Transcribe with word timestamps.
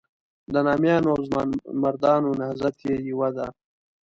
د 0.53 0.55
نامیانو 0.67 1.09
او 1.13 1.19
ځوانمردانو 1.29 2.29
نهضت 2.39 2.75
یې 2.87 2.95
یوه 3.11 3.29
ده. 3.37 3.47